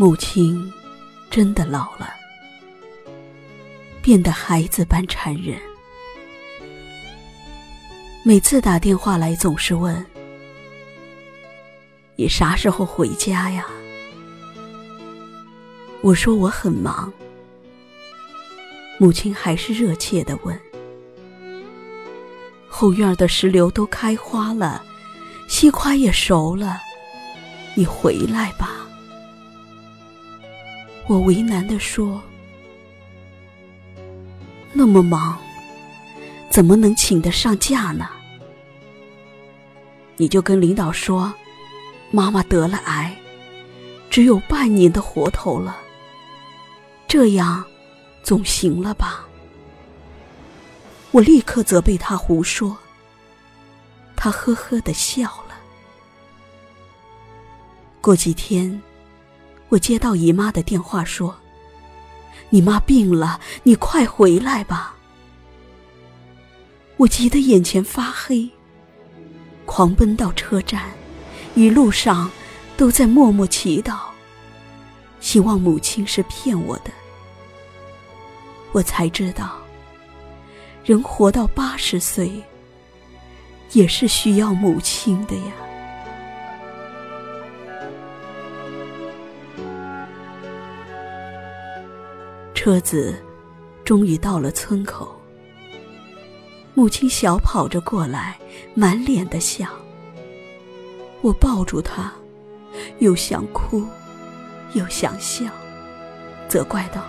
[0.00, 0.72] 母亲
[1.30, 2.08] 真的老了，
[4.00, 5.60] 变得孩子般残忍。
[8.24, 10.02] 每次打电话来，总是问
[12.16, 13.66] ：“你啥时候回家呀？”
[16.00, 17.12] 我说我很忙。
[18.98, 20.58] 母亲还是热切的问
[22.66, 24.82] ：“后院的石榴都开花了，
[25.46, 26.80] 西瓜也熟了，
[27.74, 28.78] 你回来吧。”
[31.10, 32.22] 我为难的说
[34.72, 35.36] ：“那么忙，
[36.48, 38.08] 怎么能请得上假呢？
[40.16, 41.34] 你就跟领导说，
[42.12, 43.12] 妈妈得了癌，
[44.08, 45.78] 只有半年的活头了。
[47.08, 47.64] 这样。”
[48.22, 49.26] 总行了吧？
[51.10, 52.76] 我立刻责备他胡说。
[54.14, 55.56] 他呵呵的笑了。
[58.00, 58.80] 过几天，
[59.70, 61.34] 我接到姨妈的电话说
[62.50, 64.96] ：“你妈病了，你快回来吧。”
[66.98, 68.50] 我急得眼前发黑，
[69.64, 70.90] 狂奔到车站，
[71.54, 72.30] 一路上
[72.76, 74.00] 都在默默祈祷，
[75.20, 76.90] 希望母亲是骗我的。
[78.72, 79.56] 我才知道，
[80.84, 82.42] 人活到八十岁，
[83.72, 85.52] 也是需要母亲的呀。
[92.62, 93.18] 车子
[93.86, 95.18] 终于到了村口，
[96.74, 98.38] 母亲小跑着过来，
[98.74, 99.66] 满脸的笑。
[101.22, 102.12] 我抱住她，
[102.98, 103.82] 又想哭，
[104.74, 105.46] 又想笑，
[106.50, 107.02] 责怪道。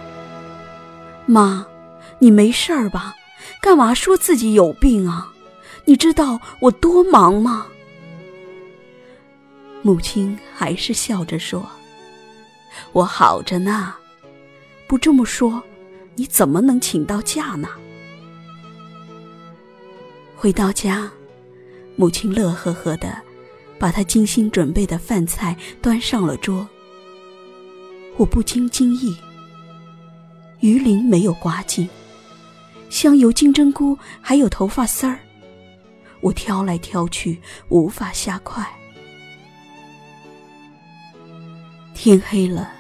[1.26, 1.68] 妈，
[2.20, 3.14] 你没事儿吧？
[3.62, 5.34] 干嘛说自己有病啊？
[5.84, 7.68] 你知道我多忙吗？
[9.82, 11.68] 母亲还是笑着说
[12.94, 13.96] ：“我好着呢。
[14.92, 15.64] 不这么说，
[16.16, 17.70] 你怎么能请到假呢？”
[20.36, 21.10] 回到家，
[21.96, 23.22] 母亲乐呵呵的
[23.80, 26.68] 把她精心准备的饭菜端上了桌。
[28.18, 29.16] 我不禁惊异。
[30.60, 31.88] 鱼鳞没有刮净，
[32.90, 35.20] 香油、金针菇还有头发丝儿，
[36.20, 38.70] 我挑来挑去无法下筷。
[41.94, 42.74] 天黑了，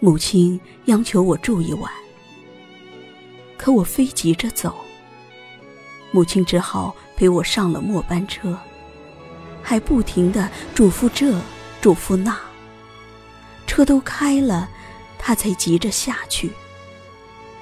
[0.00, 1.90] 母亲央求我住一晚，
[3.56, 4.74] 可我非急着走，
[6.10, 8.58] 母亲只好陪我上了末班车，
[9.62, 11.40] 还不停的嘱咐这
[11.80, 12.38] 嘱咐那，
[13.66, 14.68] 车都开了。
[15.18, 16.52] 他才急着下去，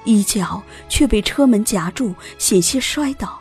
[0.04, 3.40] 一脚却被车门夹住，险些摔倒。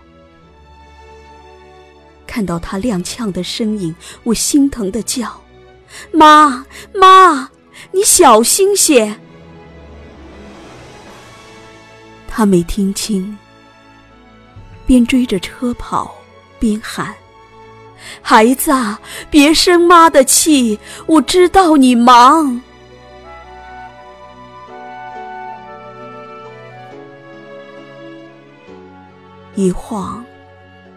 [2.26, 3.94] 看到他踉跄的身影，
[4.24, 5.42] 我心疼的叫
[6.14, 7.50] ：“妈妈，
[7.92, 9.16] 你小心些！”
[12.28, 13.38] 他没听清，
[14.86, 16.14] 边追着车跑
[16.60, 17.14] 边喊
[18.22, 22.60] ：“孩子啊，别生妈的气，我知道你忙。”
[29.56, 30.26] 一晃，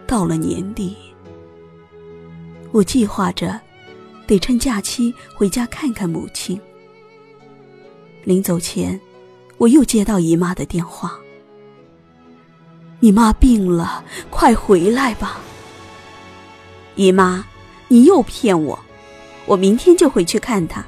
[0.07, 0.97] 到了年底，
[2.71, 3.61] 我计划着
[4.27, 6.59] 得趁假期回家看看母亲。
[8.25, 8.99] 临走前，
[9.57, 11.17] 我又接到姨妈的电话
[12.99, 15.39] ：“你妈病了，快回来吧。”
[16.95, 17.45] 姨妈，
[17.87, 18.77] 你又骗我，
[19.45, 20.85] 我明天就回去看她。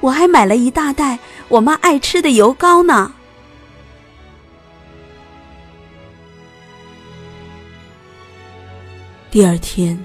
[0.00, 3.14] 我还买了一大袋我妈爱吃的油糕呢。
[9.30, 9.98] 第二天，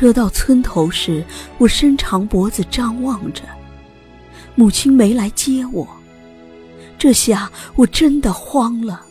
[0.00, 1.22] 车到村头时，
[1.58, 3.42] 我伸长脖子张望着，
[4.54, 5.86] 母亲没来接我。
[6.96, 9.04] 这下我真的慌了。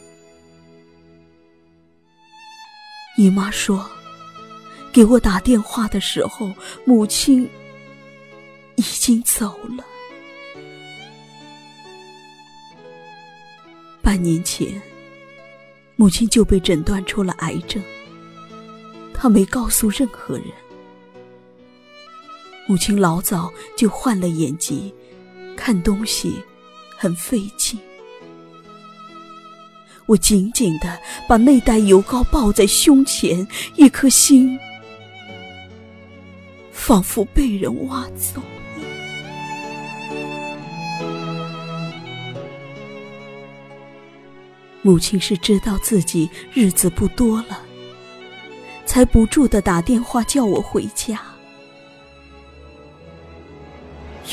[3.17, 3.87] 姨妈说，
[4.91, 6.51] 给我打电话的时候，
[6.85, 7.47] 母亲
[8.75, 9.85] 已经走了。
[14.01, 14.81] 半年前，
[15.95, 17.79] 母亲就被诊断出了癌症。
[19.13, 20.47] 她没告诉任何人。
[22.69, 24.93] 母亲老早就患了眼疾，
[25.57, 26.35] 看东西
[26.95, 27.79] 很费劲。
[30.05, 34.59] 我紧紧的把那袋油膏抱在胸前，一颗心
[36.71, 38.39] 仿佛被人挖走。
[44.83, 47.63] 母亲是知道自己日子不多了。
[48.85, 51.19] 才不住的打电话叫我回家。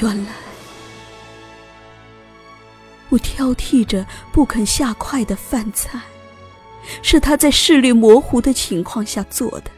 [0.00, 0.32] 原来，
[3.08, 6.00] 我挑剔着不肯下筷的饭菜，
[7.02, 9.70] 是他在视力模糊的情况下做的。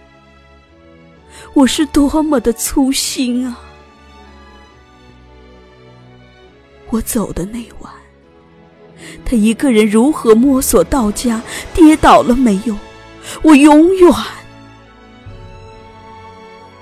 [1.54, 3.60] 我是多么的粗心啊！
[6.90, 7.92] 我走的那晚，
[9.24, 11.40] 他一个人如何摸索到家，
[11.72, 12.76] 跌倒了没有？
[13.42, 14.12] 我永远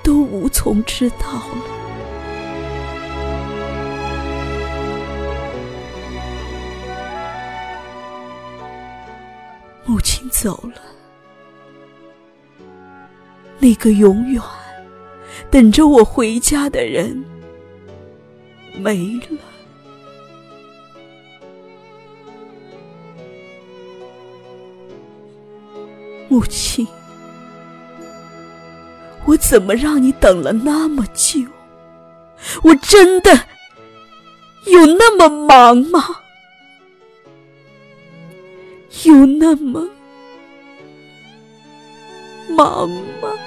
[0.03, 1.76] 都无从知道了。
[10.47, 10.81] 走了，
[13.59, 14.41] 那个永远
[15.51, 17.25] 等着我回家的人
[18.79, 19.39] 没了。
[26.29, 26.87] 母亲，
[29.25, 31.41] 我怎么让你等了那么久？
[32.63, 33.33] 我真的
[34.67, 36.19] 有那么忙吗？
[39.03, 39.89] 有那么
[42.57, 42.89] 忙
[43.21, 43.46] 吗？